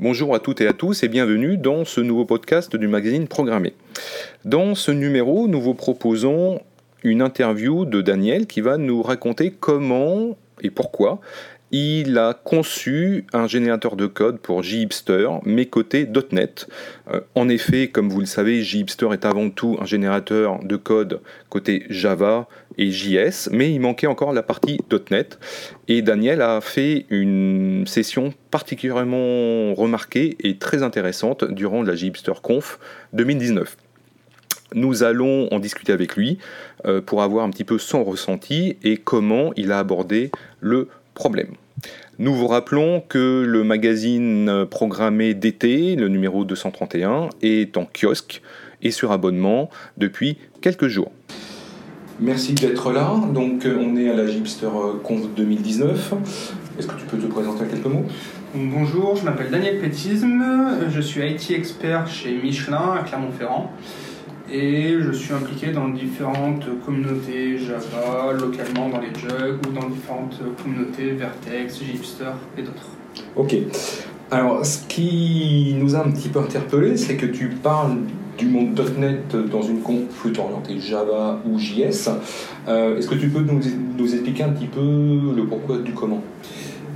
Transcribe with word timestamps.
Bonjour 0.00 0.32
à 0.32 0.38
toutes 0.38 0.60
et 0.60 0.68
à 0.68 0.72
tous 0.72 1.02
et 1.02 1.08
bienvenue 1.08 1.56
dans 1.56 1.84
ce 1.84 2.00
nouveau 2.00 2.24
podcast 2.24 2.76
du 2.76 2.86
magazine 2.86 3.26
Programmé. 3.26 3.74
Dans 4.44 4.76
ce 4.76 4.92
numéro, 4.92 5.48
nous 5.48 5.60
vous 5.60 5.74
proposons 5.74 6.60
une 7.02 7.20
interview 7.20 7.84
de 7.84 8.00
Daniel 8.00 8.46
qui 8.46 8.60
va 8.60 8.76
nous 8.76 9.02
raconter 9.02 9.50
comment 9.50 10.36
et 10.60 10.70
pourquoi 10.70 11.18
il 11.70 12.16
a 12.16 12.34
conçu 12.34 13.26
un 13.32 13.46
générateur 13.46 13.96
de 13.96 14.06
code 14.06 14.38
pour 14.38 14.62
JHipster, 14.62 15.28
mais 15.44 15.66
côté 15.66 16.08
.NET. 16.32 16.66
Euh, 17.12 17.20
en 17.34 17.48
effet, 17.48 17.88
comme 17.88 18.08
vous 18.08 18.20
le 18.20 18.26
savez, 18.26 18.62
JHipster 18.62 19.08
est 19.12 19.24
avant 19.24 19.50
tout 19.50 19.76
un 19.80 19.84
générateur 19.84 20.60
de 20.62 20.76
code 20.76 21.20
côté 21.50 21.84
Java 21.90 22.48
et 22.78 22.90
JS, 22.90 23.50
mais 23.52 23.72
il 23.72 23.80
manquait 23.80 24.06
encore 24.06 24.32
la 24.32 24.42
partie 24.42 24.80
.NET. 25.10 25.38
Et 25.88 26.00
Daniel 26.00 26.40
a 26.40 26.60
fait 26.60 27.06
une 27.10 27.84
session 27.86 28.32
particulièrement 28.50 29.74
remarquée 29.74 30.36
et 30.40 30.56
très 30.56 30.82
intéressante 30.82 31.44
durant 31.44 31.82
la 31.82 31.94
JHipster 31.94 32.34
Conf 32.42 32.78
2019. 33.12 33.76
Nous 34.74 35.02
allons 35.02 35.48
en 35.50 35.60
discuter 35.60 35.92
avec 35.92 36.14
lui 36.14 36.38
euh, 36.84 37.00
pour 37.00 37.22
avoir 37.22 37.44
un 37.44 37.50
petit 37.50 37.64
peu 37.64 37.78
son 37.78 38.04
ressenti 38.04 38.76
et 38.82 38.98
comment 38.98 39.52
il 39.56 39.72
a 39.72 39.78
abordé 39.78 40.30
le 40.60 40.88
problème. 41.18 41.54
Nous 42.18 42.34
vous 42.34 42.46
rappelons 42.46 43.02
que 43.06 43.44
le 43.46 43.64
magazine 43.64 44.64
programmé 44.70 45.34
d'été, 45.34 45.96
le 45.96 46.08
numéro 46.08 46.44
231, 46.44 47.28
est 47.42 47.76
en 47.76 47.86
kiosque 47.86 48.40
et 48.82 48.92
sur 48.92 49.12
abonnement 49.12 49.68
depuis 49.96 50.38
quelques 50.60 50.86
jours. 50.86 51.10
Merci 52.20 52.54
d'être 52.54 52.92
là. 52.92 53.14
Donc, 53.32 53.66
euh, 53.66 53.78
on 53.80 53.96
est 53.96 54.10
à 54.10 54.14
la 54.14 54.26
Gipster 54.26 54.68
Conf 55.04 55.28
2019. 55.36 56.14
Est-ce 56.78 56.86
que 56.86 56.94
tu 56.94 57.06
peux 57.06 57.18
te 57.18 57.26
présenter 57.26 57.62
en 57.62 57.66
quelques 57.66 57.86
mots? 57.86 58.06
Bonjour, 58.54 59.14
je 59.16 59.24
m'appelle 59.24 59.50
Daniel 59.50 59.78
Pétisme, 59.78 60.42
je 60.88 61.00
suis 61.00 61.20
IT 61.20 61.50
expert 61.50 62.08
chez 62.08 62.32
Michelin 62.42 62.94
à 62.98 63.04
Clermont-Ferrand 63.04 63.70
et 64.52 64.96
je 65.00 65.12
suis 65.12 65.32
impliqué 65.32 65.72
dans 65.72 65.88
différentes 65.88 66.66
communautés 66.84 67.58
Java, 67.58 68.32
localement 68.32 68.88
dans 68.88 69.00
les 69.00 69.14
jugs 69.14 69.58
ou 69.66 69.72
dans 69.72 69.88
différentes 69.88 70.40
communautés 70.62 71.12
Vertex, 71.12 71.82
Gipster 71.82 72.32
et 72.56 72.62
d'autres. 72.62 72.88
Ok. 73.36 73.54
Alors, 74.30 74.64
ce 74.64 74.86
qui 74.86 75.74
nous 75.78 75.94
a 75.94 76.00
un 76.00 76.10
petit 76.10 76.28
peu 76.28 76.40
interpellé, 76.40 76.96
c'est 76.96 77.16
que 77.16 77.26
tu 77.26 77.48
parles 77.48 77.96
du 78.36 78.46
monde 78.46 78.80
.NET 78.98 79.34
dans 79.50 79.62
une 79.62 79.80
conf 79.80 80.24
orientée 80.38 80.78
Java 80.78 81.40
ou 81.44 81.58
JS. 81.58 82.10
Euh, 82.68 82.98
est-ce 82.98 83.08
que 83.08 83.16
tu 83.16 83.28
peux 83.28 83.40
nous, 83.40 83.60
nous, 83.96 84.14
expliquer 84.14 84.44
un 84.44 84.50
petit 84.50 84.66
peu 84.66 84.80
le 84.80 85.44
pourquoi 85.46 85.78
du 85.78 85.92
comment? 85.92 86.22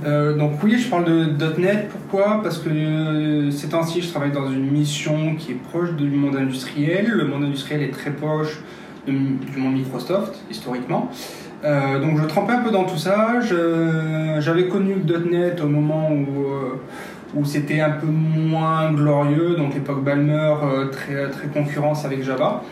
Euh, 0.05 0.35
donc 0.35 0.63
oui, 0.63 0.77
je 0.77 0.89
parle 0.89 1.05
de 1.05 1.59
.NET. 1.59 1.89
Pourquoi? 1.89 2.41
Parce 2.43 2.57
que 2.57 2.69
euh, 2.69 3.51
ces 3.51 3.69
temps-ci, 3.69 4.01
je 4.01 4.09
travaille 4.09 4.31
dans 4.31 4.49
une 4.51 4.69
mission 4.71 5.35
qui 5.35 5.51
est 5.51 5.61
proche 5.69 5.93
du 5.93 6.09
monde 6.09 6.35
industriel. 6.35 7.09
Le 7.09 7.25
monde 7.25 7.43
industriel 7.43 7.83
est 7.83 7.91
très 7.91 8.11
proche 8.11 8.61
du 9.07 9.13
monde 9.57 9.73
Microsoft, 9.73 10.41
historiquement. 10.49 11.11
Euh, 11.65 11.99
donc 11.99 12.21
je 12.21 12.25
trempais 12.25 12.53
un 12.53 12.61
peu 12.61 12.71
dans 12.71 12.85
tout 12.85 12.97
ça. 12.97 13.39
J'avais 14.39 14.67
connu 14.67 14.95
.NET 14.95 15.61
au 15.61 15.67
moment 15.67 16.11
où, 16.11 17.39
où 17.39 17.45
c'était 17.45 17.81
un 17.81 17.91
peu 17.91 18.07
moins 18.07 18.91
glorieux, 18.91 19.55
donc 19.55 19.73
l'époque 19.73 20.03
Balmer, 20.03 20.53
très, 20.91 21.29
très 21.29 21.47
concurrence 21.47 22.05
avec 22.05 22.23
Java. 22.23 22.63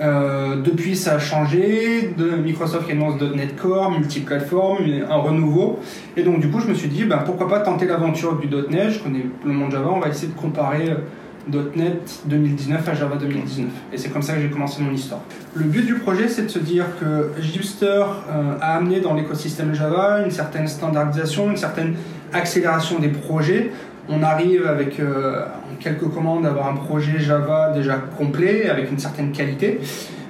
Euh, 0.00 0.56
depuis, 0.56 0.96
ça 0.96 1.14
a 1.14 1.18
changé. 1.18 2.14
De 2.16 2.30
Microsoft 2.36 2.90
annonce 2.90 3.20
.NET 3.20 3.56
Core, 3.56 3.90
multiplateforme, 3.90 4.84
un 5.08 5.16
renouveau. 5.16 5.80
Et 6.16 6.22
donc, 6.22 6.40
du 6.40 6.50
coup, 6.50 6.60
je 6.60 6.68
me 6.68 6.74
suis 6.74 6.88
dit, 6.88 7.04
ben, 7.04 7.18
pourquoi 7.18 7.48
pas 7.48 7.60
tenter 7.60 7.86
l'aventure 7.86 8.38
du 8.38 8.48
.NET 8.48 8.90
Je 8.90 8.98
connais 9.00 9.26
le 9.44 9.52
monde 9.52 9.70
Java, 9.70 9.90
on 9.92 10.00
va 10.00 10.08
essayer 10.08 10.28
de 10.28 10.38
comparer 10.38 10.90
euh, 10.90 11.62
.NET 11.76 12.22
2019 12.26 12.88
à 12.88 12.94
Java 12.94 13.16
2019. 13.16 13.68
Et 13.92 13.98
c'est 13.98 14.08
comme 14.08 14.22
ça 14.22 14.34
que 14.34 14.40
j'ai 14.40 14.50
commencé 14.50 14.82
mon 14.82 14.92
histoire. 14.92 15.20
Le 15.54 15.64
but 15.64 15.84
du 15.84 15.94
projet, 15.94 16.28
c'est 16.28 16.42
de 16.42 16.48
se 16.48 16.58
dire 16.58 16.86
que 16.98 17.30
Gipster 17.40 17.86
euh, 17.86 18.56
a 18.60 18.76
amené 18.76 19.00
dans 19.00 19.14
l'écosystème 19.14 19.74
Java 19.74 20.22
une 20.24 20.30
certaine 20.30 20.66
standardisation, 20.66 21.50
une 21.50 21.56
certaine 21.56 21.94
accélération 22.32 22.98
des 22.98 23.08
projets 23.08 23.70
on 24.08 24.22
arrive 24.22 24.66
avec 24.66 25.00
euh, 25.00 25.44
quelques 25.80 26.08
commandes 26.08 26.46
à 26.46 26.50
avoir 26.50 26.68
un 26.68 26.76
projet 26.76 27.18
Java 27.18 27.72
déjà 27.74 27.94
complet, 27.94 28.68
avec 28.68 28.90
une 28.90 28.98
certaine 28.98 29.32
qualité. 29.32 29.80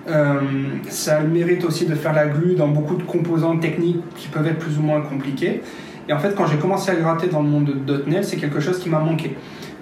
Euh, 0.09 0.41
ça 0.89 1.17
a 1.17 1.21
le 1.21 1.29
mérite 1.29 1.65
aussi 1.65 1.87
de 1.87 1.95
faire 1.95 2.12
la 2.12 2.27
glue 2.27 2.55
dans 2.55 2.69
beaucoup 2.69 2.97
de 2.97 3.03
composants 3.03 3.57
techniques 3.59 4.03
qui 4.17 4.29
peuvent 4.29 4.47
être 4.47 4.59
plus 4.59 4.79
ou 4.79 4.83
moins 4.83 5.01
compliqués. 5.01 5.62
Et 6.09 6.12
en 6.12 6.19
fait, 6.19 6.35
quand 6.35 6.47
j'ai 6.47 6.59
commencé 6.59 6.91
à 6.91 6.95
gratter 6.95 7.29
dans 7.29 7.43
le 7.43 7.49
monde 7.49 7.85
de 7.87 8.05
.NET, 8.07 8.25
c'est 8.25 8.37
quelque 8.37 8.61
chose 8.61 8.79
qui 8.79 8.91
m'a 8.91 8.99
manqué. 8.99 9.37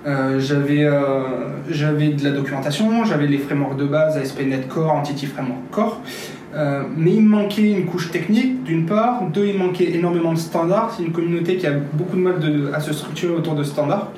Euh, 0.05 0.41
j'avais, 0.41 0.89
j'avais 1.71 2.09
de 2.09 2.25
la 2.25 2.31
documentation, 2.31 3.05
j'avais 3.05 3.27
les 3.27 3.39
frameworks 3.39 3.77
de 3.77 3.85
base 3.85 4.17
ASP.NET 4.17 4.67
Core, 4.69 4.93
Entity 4.93 5.27
Framework 5.27 5.71
Core, 5.71 6.01
euh, 6.55 6.83
mais 6.97 7.15
il 7.15 7.23
manquait 7.23 7.71
une 7.71 7.87
couche 7.87 8.11
technique, 8.11 8.63
d'une 8.65 8.87
part. 8.87 9.23
Deux, 9.33 9.47
il 9.47 9.59
manquait 9.59 9.95
énormément 9.95 10.33
de 10.33 10.39
standards. 10.39 10.95
C'est 10.97 11.05
une 11.05 11.13
communauté 11.13 11.57
qui 11.57 11.67
a 11.67 11.73
beaucoup 11.73 12.17
de 12.17 12.23
mal 12.23 12.35
à 12.75 12.81
se 12.81 12.93
structurer 12.93 13.35
autour 13.35 13.55
de 13.55 13.65
standards. 13.65 14.11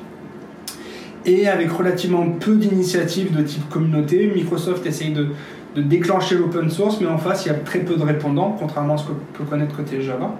Et 1.26 1.48
avec 1.48 1.70
relativement 1.70 2.28
peu 2.28 2.56
d'initiatives 2.56 3.34
de 3.34 3.42
type 3.42 3.68
communauté, 3.70 4.30
Microsoft 4.34 4.84
essaye 4.84 5.12
de, 5.12 5.28
déclencher 5.76 6.36
l'open 6.36 6.70
source, 6.70 7.00
mais 7.00 7.08
en 7.08 7.18
face, 7.18 7.46
il 7.46 7.48
y 7.48 7.50
a 7.50 7.54
très 7.54 7.80
peu 7.80 7.96
de 7.96 8.02
répondants, 8.02 8.54
contrairement 8.56 8.94
à 8.94 8.96
ce 8.96 9.06
qu'on 9.06 9.14
peut 9.32 9.42
connaître 9.42 9.74
côté 9.74 10.02
Java. 10.02 10.36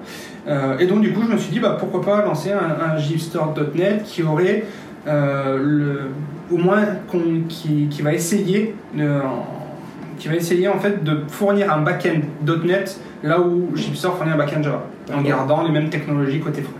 Euh, 0.47 0.79
et 0.79 0.87
donc, 0.87 1.01
du 1.01 1.13
coup, 1.13 1.23
je 1.27 1.33
me 1.33 1.39
suis 1.39 1.51
dit, 1.51 1.59
bah, 1.59 1.77
pourquoi 1.77 2.03
pas 2.03 2.25
lancer 2.25 2.53
un, 2.53 2.59
un 2.59 4.03
qui 4.05 4.23
aurait 4.23 4.63
euh, 4.63 4.94
le, 5.07 6.11
au 6.51 6.57
moins 6.57 6.85
qui, 7.49 7.89
qui, 7.91 8.03
va 8.03 8.13
essayer 8.13 8.75
de, 8.95 9.21
qui 10.19 10.29
va 10.29 10.35
essayer 10.35 10.69
en 10.69 10.79
fait 10.79 11.03
de 11.05 11.23
fournir 11.29 11.73
un 11.73 11.83
backend 11.83 12.23
.NET 12.65 13.01
là 13.23 13.41
où 13.41 13.71
Gipster 13.75 14.09
fournit 14.17 14.33
un 14.33 14.37
backend 14.37 14.63
Java, 14.63 14.85
en 15.13 15.23
gardant 15.23 15.63
les 15.63 15.71
mêmes 15.71 15.91
technologies 15.91 16.41
côté 16.41 16.63
front. 16.63 16.75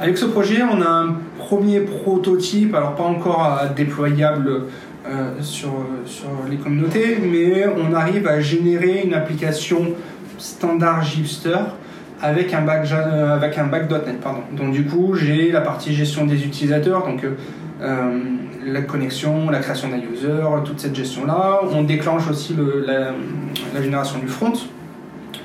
Avec 0.00 0.18
ce 0.18 0.26
projet, 0.26 0.62
on 0.62 0.82
a 0.82 0.88
un 0.88 1.16
premier 1.38 1.80
prototype, 1.80 2.74
alors 2.74 2.94
pas 2.96 3.04
encore 3.04 3.60
déployable 3.76 4.64
euh, 5.06 5.30
sur, 5.40 5.70
sur 6.04 6.28
les 6.50 6.56
communautés, 6.56 7.18
mais 7.22 7.66
on 7.66 7.94
arrive 7.94 8.26
à 8.26 8.40
générer 8.40 9.02
une 9.04 9.14
application 9.14 9.92
standard 10.38 11.04
Gipster 11.04 11.58
avec 12.20 12.52
un 12.54 12.62
back, 12.62 12.90
avec 12.90 13.58
un 13.58 13.66
back 13.66 13.90
.NET. 13.90 14.20
Pardon. 14.20 14.40
Donc 14.52 14.72
du 14.72 14.84
coup, 14.84 15.14
j'ai 15.14 15.52
la 15.52 15.60
partie 15.60 15.94
gestion 15.94 16.26
des 16.26 16.44
utilisateurs, 16.44 17.06
donc 17.06 17.22
euh, 17.22 17.36
euh, 17.80 18.20
la 18.64 18.82
connexion, 18.82 19.50
la 19.50 19.58
création 19.58 19.88
d'un 19.88 19.98
user, 19.98 20.44
toute 20.64 20.78
cette 20.78 20.94
gestion-là. 20.94 21.60
On 21.72 21.82
déclenche 21.82 22.28
aussi 22.30 22.56
la, 22.86 23.82
génération 23.82 24.18
du 24.18 24.28
front. 24.28 24.52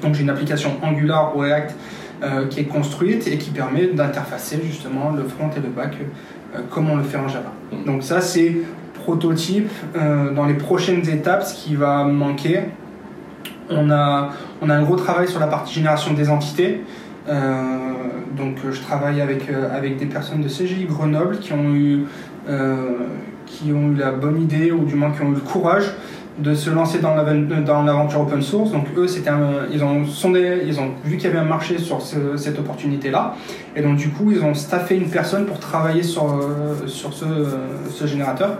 Donc 0.02 0.14
j'ai 0.14 0.22
une 0.22 0.30
application 0.30 0.78
Angular 0.82 1.36
ou 1.36 1.40
React 1.40 1.76
euh, 2.22 2.48
qui 2.48 2.62
est 2.62 2.66
construite 2.66 3.28
et 3.28 3.38
qui 3.38 3.50
permet 3.50 3.88
d'interfacer 3.88 4.62
justement 4.64 5.12
le 5.12 5.24
front 5.24 5.50
et 5.56 5.60
le 5.60 5.70
back 5.70 5.96
euh, 6.56 6.60
comme 6.70 6.90
on 6.90 6.98
le 6.98 7.04
fait 7.04 7.18
en 7.18 7.28
Java. 7.28 7.52
Mm. 7.72 7.86
Donc 7.86 8.04
ça 8.04 8.22
c'est 8.22 8.58
prototype. 8.94 9.72
dans 10.36 10.46
les 10.46 10.54
prochaines 10.54 11.08
étapes, 11.10 11.44
ce 11.44 11.56
qui 11.56 11.76
va 11.76 12.04
manquer, 12.04 12.60
on 13.70 13.90
a, 13.90 14.30
on 14.62 14.70
a 14.70 14.76
un 14.76 14.84
gros 14.84 14.98
travail 14.98 15.28
sur 15.28 15.40
la 15.40 15.48
partie 15.48 15.74
génération 15.74 16.14
des 16.14 16.30
entités. 16.30 16.82
Donc 17.30 18.58
je 18.72 18.82
travaille 18.82 19.22
avec, 19.22 19.50
avec 19.50 19.98
des 19.98 20.06
personnes 20.06 20.42
de 20.42 20.48
CGI 20.48 20.86
Grenoble 20.86 21.38
qui 21.40 21.54
ont 21.54 21.74
eu 21.74 22.06
euh, 22.50 23.08
qui 23.46 23.74
ont 23.74 23.92
eu 23.92 23.96
la 23.96 24.12
bonne 24.12 24.42
idée, 24.42 24.72
ou 24.72 24.86
du 24.86 24.94
moins 24.96 25.12
qui 25.12 25.24
ont 25.24 25.32
eu 25.32 25.36
le 25.36 25.40
courage 25.40 25.92
de 26.38 26.54
se 26.54 26.70
lancer 26.70 27.00
dans 27.00 27.16
l'aventure 27.16 28.22
open 28.22 28.42
source. 28.42 28.72
Donc 28.72 28.86
eux, 28.96 29.08
c'était 29.08 29.32
ils 29.74 29.84
ont 29.84 30.06
sondé, 30.06 30.62
ils 30.66 30.80
ont 30.80 30.92
vu 31.04 31.18
qu'il 31.18 31.28
y 31.28 31.32
avait 31.32 31.40
un 31.40 31.50
marché 31.50 31.80
sur 31.80 32.00
cette 32.02 32.60
opportunité-là, 32.60 33.36
et 33.76 33.82
donc 33.82 33.98
du 33.98 34.10
coup, 34.10 34.32
ils 34.32 34.44
ont 34.44 34.54
staffé 34.54 34.96
une 34.96 35.10
personne 35.10 35.46
pour 35.46 35.60
travailler 35.60 36.04
sur, 36.04 36.26
euh, 36.26 36.88
sur 36.88 37.14
ce, 37.14 37.26
ce 37.90 38.06
générateur. 38.06 38.60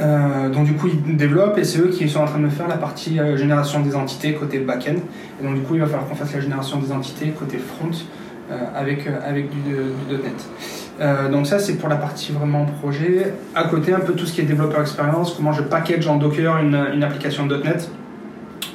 Euh, 0.00 0.48
donc 0.48 0.64
du 0.64 0.74
coup, 0.74 0.88
ils 0.88 1.16
développent 1.16 1.58
et 1.58 1.64
c'est 1.64 1.80
eux 1.80 1.88
qui 1.88 2.08
sont 2.08 2.20
en 2.20 2.26
train 2.26 2.40
de 2.40 2.48
faire 2.48 2.68
la 2.68 2.78
partie 2.78 3.18
génération 3.36 3.80
des 3.80 3.94
entités 3.94 4.34
côté 4.34 4.58
back-end. 4.58 4.96
Et 5.40 5.44
donc 5.44 5.54
du 5.54 5.60
coup, 5.60 5.74
il 5.74 5.80
va 5.80 5.86
falloir 5.86 6.08
qu'on 6.08 6.14
fasse 6.14 6.34
la 6.34 6.40
génération 6.40 6.78
des 6.78 6.92
entités 6.92 7.28
côté 7.30 7.58
front 7.58 7.90
avec, 8.74 9.06
avec 9.06 9.48
du, 9.50 9.74
.NET. 10.10 10.48
Euh, 11.00 11.30
donc 11.30 11.46
ça 11.46 11.58
c'est 11.58 11.74
pour 11.74 11.88
la 11.88 11.96
partie 11.96 12.32
vraiment 12.32 12.66
projet. 12.66 13.32
À 13.54 13.64
côté 13.64 13.92
un 13.92 14.00
peu 14.00 14.12
tout 14.12 14.26
ce 14.26 14.32
qui 14.32 14.40
est 14.40 14.44
développeur 14.44 14.80
expérience, 14.80 15.34
comment 15.34 15.52
je 15.52 15.62
package 15.62 16.06
en 16.06 16.16
Docker 16.16 16.58
une, 16.58 17.02
application 17.02 17.46
.NET, 17.46 17.90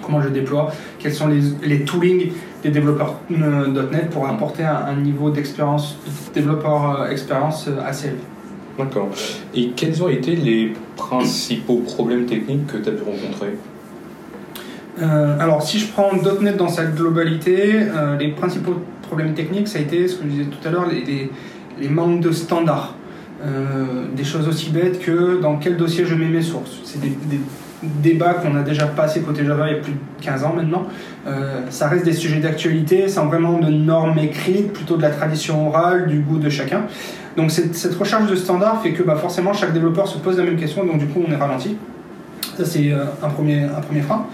comment 0.02 0.22
je 0.22 0.30
déploie, 0.30 0.72
quels 1.00 1.14
sont 1.14 1.28
les, 1.28 1.42
les 1.64 1.84
toolings 1.84 2.32
des 2.64 2.70
développeurs 2.70 3.20
euh, 3.32 3.90
.NET 3.92 4.10
pour 4.10 4.28
apporter 4.28 4.64
un, 4.64 4.96
niveau 4.96 5.30
d'expérience, 5.30 5.98
développeur 6.34 7.02
euh, 7.02 7.10
expérience 7.10 7.70
assez 7.86 8.08
élevé. 8.08 8.22
D'accord. 8.78 9.10
Et 9.56 9.70
quels 9.76 10.04
ont 10.04 10.10
été 10.10 10.36
les 10.36 10.74
principaux 10.96 11.78
problèmes 11.78 12.26
techniques 12.26 12.68
que 12.68 12.78
tu 12.78 12.90
as 12.90 12.92
pu 12.92 13.04
rencontrer 13.04 13.54
alors, 15.40 15.62
si 15.62 15.78
je 15.78 15.92
prends 15.92 16.10
.NET 16.42 16.58
dans 16.58 16.70
sa 16.70 16.86
globalité, 16.86 17.86
les 18.20 18.30
principaux 18.30 18.82
problèmes 19.04 19.36
techniques, 19.36 19.68
ça 19.68 19.78
a 19.78 19.82
été, 19.84 20.08
ce 20.08 20.16
que 20.16 20.24
je 20.24 20.30
disais 20.30 20.46
tout 20.46 20.68
à 20.68 20.72
l'heure, 20.72 20.88
les, 20.90 21.88
manques 21.88 22.20
de 22.20 22.32
standards. 22.32 22.96
des 24.16 24.24
choses 24.24 24.48
aussi 24.48 24.72
bêtes 24.72 25.00
que 25.00 25.40
dans 25.40 25.58
quel 25.58 25.78
dossier 25.78 26.04
je 26.04 26.16
mets 26.16 26.26
mes 26.26 26.42
sources. 26.42 26.80
C'est 26.84 27.00
des, 27.00 27.12
débats 28.02 28.34
qu'on 28.34 28.56
a 28.56 28.64
déjà 28.64 28.88
passé 28.88 29.22
côté 29.22 29.46
Java 29.46 29.68
il 29.68 29.76
y 29.76 29.78
a 29.78 29.80
plus 29.80 29.92
de 29.92 29.98
15 30.22 30.44
ans 30.46 30.54
maintenant. 30.56 30.88
ça 31.70 31.88
reste 31.88 32.06
des 32.06 32.14
sujets 32.14 32.40
d'actualité, 32.40 33.08
sans 33.08 33.28
vraiment 33.28 33.60
de 33.60 33.70
normes 33.70 34.18
écrites, 34.18 34.74
plutôt 34.74 34.98
de 34.98 35.04
la 35.04 35.12
tradition 35.12 35.68
orale, 35.68 36.08
du 36.08 36.22
goût 36.22 36.40
de 36.40 36.50
chacun. 36.50 36.88
Donc 37.38 37.52
cette, 37.52 37.96
recherche 37.96 38.30
de 38.30 38.36
standards 38.36 38.82
fait 38.82 38.92
que 38.92 39.04
bah, 39.04 39.16
forcément 39.16 39.54
chaque 39.54 39.72
développeur 39.72 40.08
se 40.08 40.18
pose 40.18 40.38
la 40.38 40.44
même 40.44 40.58
question, 40.58 40.86
donc 40.86 40.98
du 40.98 41.06
coup 41.06 41.24
on 41.26 41.32
est 41.32 41.36
ralenti. 41.36 41.78
Ça 42.58 42.66
c'est 42.66 42.92
un, 42.92 43.30
premier, 43.30 43.64
un 43.64 43.82
premier 43.82 44.02
frein. 44.02 44.26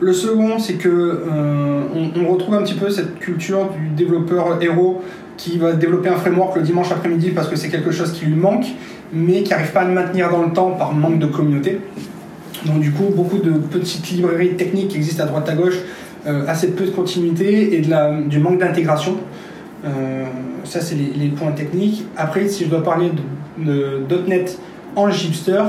Le 0.00 0.12
second, 0.12 0.58
c'est 0.58 0.74
que 0.74 0.88
euh, 0.88 1.82
on, 2.16 2.28
retrouve 2.28 2.54
un 2.54 2.62
petit 2.62 2.74
peu 2.74 2.88
cette 2.88 3.18
culture 3.18 3.70
du 3.70 3.88
développeur 3.88 4.62
héros 4.62 5.02
qui 5.36 5.58
va 5.58 5.72
développer 5.72 6.08
un 6.08 6.16
framework 6.16 6.56
le 6.56 6.62
dimanche 6.62 6.92
après-midi 6.92 7.30
parce 7.30 7.48
que 7.48 7.56
c'est 7.56 7.68
quelque 7.68 7.90
chose 7.90 8.12
qui 8.12 8.26
lui 8.26 8.36
manque, 8.36 8.66
mais 9.12 9.42
qui 9.42 9.50
n'arrive 9.50 9.72
pas 9.72 9.80
à 9.80 9.84
le 9.84 9.94
maintenir 9.94 10.30
dans 10.30 10.42
le 10.42 10.52
temps 10.52 10.70
par 10.70 10.92
manque 10.94 11.18
de 11.18 11.26
communauté. 11.26 11.80
Donc 12.64 12.80
du 12.80 12.92
coup, 12.92 13.06
beaucoup 13.14 13.38
de 13.38 13.50
petites 13.50 14.08
librairies 14.10 14.54
techniques 14.54 14.88
qui 14.88 14.96
existent 14.98 15.24
à 15.24 15.26
droite 15.26 15.48
à 15.48 15.54
gauche, 15.54 15.78
euh, 16.26 16.44
assez 16.46 16.68
peu 16.68 16.84
de 16.84 16.90
continuité 16.90 17.76
et 17.76 17.80
de 17.80 17.90
la, 17.90 18.12
du 18.20 18.38
manque 18.38 18.58
d'intégration. 18.58 19.16
Euh, 19.84 20.24
ça, 20.68 20.80
c'est 20.80 20.94
les, 20.94 21.28
points 21.28 21.52
techniques. 21.52 22.04
Après, 22.16 22.46
si 22.48 22.64
je 22.64 22.70
dois 22.70 22.82
parler 22.82 23.10
de, 23.58 24.02
.NET 24.26 24.58
en 24.96 25.10
Gipster, 25.10 25.64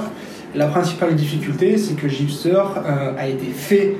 la 0.55 0.67
principale 0.67 1.15
difficulté, 1.15 1.77
c'est 1.77 1.95
que 1.95 2.07
Gipster 2.07 2.63
euh, 2.85 3.13
a 3.17 3.27
été 3.27 3.45
fait 3.47 3.97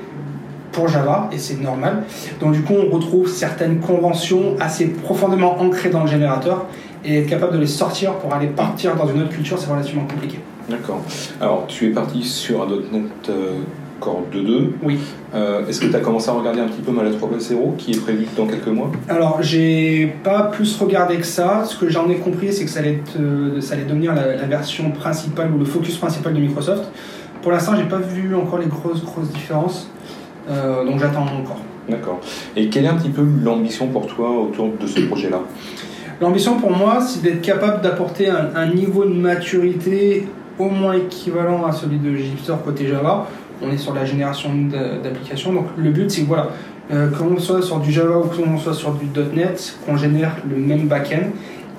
pour 0.72 0.88
Java, 0.88 1.28
et 1.32 1.38
c'est 1.38 1.60
normal. 1.60 2.04
Donc 2.38 2.52
du 2.52 2.62
coup, 2.62 2.74
on 2.74 2.94
retrouve 2.94 3.28
certaines 3.28 3.80
conventions 3.80 4.56
assez 4.60 4.86
profondément 4.86 5.60
ancrées 5.60 5.90
dans 5.90 6.02
le 6.02 6.10
générateur, 6.10 6.66
et 7.04 7.18
être 7.20 7.28
capable 7.28 7.54
de 7.54 7.58
les 7.58 7.66
sortir 7.66 8.14
pour 8.14 8.34
aller 8.34 8.46
partir 8.46 8.94
dans 8.94 9.08
une 9.08 9.22
autre 9.22 9.30
culture, 9.30 9.58
c'est 9.58 9.70
relativement 9.70 10.04
compliqué. 10.04 10.38
D'accord. 10.68 11.02
Alors, 11.40 11.66
tu 11.66 11.88
es 11.88 11.90
parti 11.90 12.22
sur 12.22 12.62
un 12.62 12.66
.NET 12.66 13.30
Core 14.00 14.24
2.2. 14.32 14.70
Oui. 14.82 14.98
Euh, 15.34 15.66
est-ce 15.68 15.80
que 15.80 15.86
tu 15.86 15.94
as 15.94 16.00
commencé 16.00 16.28
à 16.30 16.32
regarder 16.32 16.60
un 16.60 16.66
petit 16.66 16.80
peu 16.80 16.90
Mala 16.90 17.10
3.0 17.10 17.76
qui 17.76 17.92
est 17.92 18.00
prévu 18.00 18.26
dans 18.36 18.46
quelques 18.46 18.66
mois? 18.66 18.90
Alors, 19.08 19.42
j'ai 19.42 20.12
pas 20.24 20.44
plus 20.44 20.76
regardé 20.76 21.16
que 21.16 21.26
ça. 21.26 21.64
Ce 21.64 21.76
que 21.76 21.88
j'en 21.88 22.08
ai 22.08 22.16
compris, 22.16 22.52
c'est 22.52 22.64
que 22.64 22.70
ça 22.70 22.80
allait, 22.80 23.00
ça 23.60 23.74
allait 23.74 23.84
devenir 23.84 24.14
la, 24.14 24.46
version 24.46 24.90
principale 24.90 25.52
ou 25.54 25.58
le 25.58 25.64
focus 25.64 25.96
principal 25.98 26.34
de 26.34 26.40
Microsoft. 26.40 26.90
Pour 27.42 27.52
l'instant, 27.52 27.72
j'ai 27.76 27.84
pas 27.84 27.98
vu 27.98 28.34
encore 28.34 28.58
les 28.58 28.66
grosses, 28.66 29.04
grosses 29.04 29.30
différences. 29.30 29.88
Euh, 30.50 30.84
donc, 30.84 30.98
j'attends 30.98 31.22
encore. 31.22 31.60
D'accord. 31.88 32.20
Et 32.56 32.68
quelle 32.68 32.86
est 32.86 32.88
un 32.88 32.96
petit 32.96 33.10
peu 33.10 33.24
l'ambition 33.44 33.88
pour 33.88 34.06
toi 34.06 34.30
autour 34.30 34.70
de 34.80 34.86
ce 34.86 35.00
projet-là? 35.00 35.40
L'ambition 36.20 36.58
pour 36.58 36.70
moi, 36.70 37.00
c'est 37.00 37.22
d'être 37.22 37.40
capable 37.40 37.82
d'apporter 37.82 38.28
un, 38.28 38.50
un, 38.54 38.66
niveau 38.66 39.04
de 39.04 39.14
maturité 39.14 40.26
au 40.58 40.68
moins 40.68 40.92
équivalent 40.92 41.64
à 41.64 41.72
celui 41.72 41.98
de 41.98 42.14
Gipster 42.14 42.54
côté 42.62 42.86
Java 42.86 43.26
on 43.62 43.70
est 43.70 43.78
sur 43.78 43.94
la 43.94 44.04
génération 44.04 44.50
d'applications. 45.02 45.52
Donc 45.52 45.66
le 45.76 45.90
but, 45.90 46.10
c'est 46.10 46.22
que 46.22 46.26
voilà, 46.26 46.50
euh, 46.92 47.08
qu'on 47.10 47.38
soit 47.38 47.62
sur 47.62 47.80
du 47.80 47.92
Java 47.92 48.18
ou 48.18 48.24
qu'on 48.24 48.58
soit 48.58 48.74
sur 48.74 48.92
du 48.92 49.06
.NET, 49.34 49.76
qu'on 49.86 49.96
génère 49.96 50.36
le 50.48 50.56
même 50.56 50.86
backend. 50.86 51.30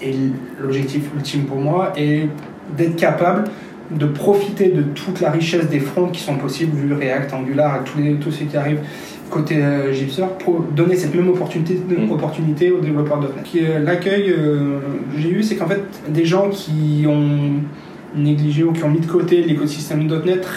Et 0.01 0.15
l'objectif 0.59 1.03
ultime 1.15 1.45
pour 1.45 1.57
moi 1.57 1.93
est 1.95 2.27
d'être 2.75 2.95
capable 2.95 3.45
de 3.91 4.05
profiter 4.05 4.69
de 4.69 4.83
toute 4.83 5.19
la 5.19 5.29
richesse 5.29 5.67
des 5.67 5.79
fronts 5.79 6.07
qui 6.07 6.21
sont 6.21 6.35
possibles, 6.35 6.75
vu 6.75 6.93
React, 6.93 7.33
Angular 7.33 7.81
et 7.81 7.83
tous 7.83 7.99
les, 7.99 8.13
tout 8.15 8.31
ce 8.31 8.45
qui 8.45 8.55
arrive 8.55 8.79
côté 9.31 9.55
euh, 9.57 9.91
pour 10.39 10.61
donner 10.61 10.95
cette 10.95 11.15
même 11.15 11.29
opportunité, 11.29 11.75
mm. 11.75 12.11
opportunité 12.11 12.71
aux 12.71 12.81
développeurs 12.81 13.19
.NET. 13.21 13.29
Euh, 13.55 13.79
l'accueil 13.79 14.29
euh, 14.29 14.79
j'ai 15.17 15.29
eu, 15.29 15.41
c'est 15.41 15.55
qu'en 15.55 15.67
fait, 15.67 15.81
des 16.09 16.25
gens 16.25 16.49
qui 16.49 17.05
ont 17.07 17.61
négligé 18.15 18.63
ou 18.63 18.73
qui 18.73 18.83
ont 18.83 18.89
mis 18.89 18.99
de 18.99 19.05
côté 19.05 19.41
l'écosystème 19.41 20.07
.NET, 20.07 20.47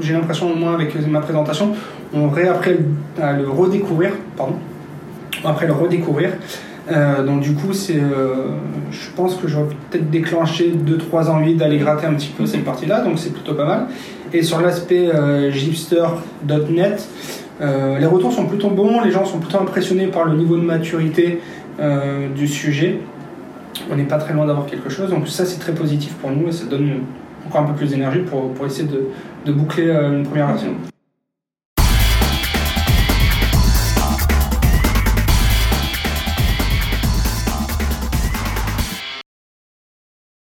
j'ai 0.00 0.12
l'impression 0.12 0.52
au 0.52 0.56
moins 0.56 0.74
avec 0.74 0.94
ma 1.06 1.20
présentation, 1.20 1.72
ont 2.14 2.28
réappris 2.28 2.76
à 3.20 3.32
le 3.32 3.48
redécouvrir, 3.48 4.12
pardon, 4.36 4.56
après 5.44 5.66
le 5.66 5.72
redécouvrir. 5.72 6.30
Euh, 6.90 7.24
donc 7.24 7.40
du 7.40 7.54
coup, 7.54 7.72
c'est, 7.72 7.98
euh, 7.98 8.50
je 8.90 9.10
pense 9.16 9.34
que 9.36 9.48
j'aurais 9.48 9.74
peut-être 9.90 10.10
déclenché 10.10 10.72
2-3 10.72 11.28
envies 11.28 11.54
d'aller 11.54 11.78
gratter 11.78 12.06
un 12.06 12.14
petit 12.14 12.32
peu 12.36 12.46
cette 12.46 12.64
partie-là, 12.64 13.00
donc 13.00 13.18
c'est 13.18 13.32
plutôt 13.32 13.54
pas 13.54 13.64
mal. 13.64 13.86
Et 14.32 14.42
sur 14.42 14.60
l'aspect 14.60 15.08
euh, 15.08 15.50
Gipster.net, 15.50 17.08
les 17.60 18.06
retours 18.06 18.32
sont 18.32 18.46
plutôt 18.46 18.68
bons, 18.68 19.00
les 19.00 19.10
gens 19.10 19.24
sont 19.24 19.38
plutôt 19.38 19.58
impressionnés 19.58 20.08
par 20.08 20.26
le 20.26 20.36
niveau 20.36 20.56
de 20.56 20.62
maturité 20.62 21.40
du 22.34 22.48
sujet 22.48 23.00
on 23.90 23.96
n'est 23.96 24.04
pas 24.04 24.18
très 24.18 24.34
loin 24.34 24.46
d'avoir 24.46 24.66
quelque 24.66 24.88
chose. 24.88 25.10
Donc 25.10 25.28
ça, 25.28 25.44
c'est 25.44 25.58
très 25.58 25.74
positif 25.74 26.14
pour 26.14 26.30
nous 26.30 26.48
et 26.48 26.52
ça 26.52 26.66
donne 26.66 27.02
encore 27.46 27.62
un 27.62 27.66
peu 27.66 27.74
plus 27.74 27.90
d'énergie 27.90 28.20
pour, 28.20 28.66
essayer 28.66 28.88
de, 28.88 29.08
de 29.44 29.52
boucler 29.52 29.88
euh, 29.88 30.18
une 30.18 30.26
première 30.26 30.48
version. 30.48 30.74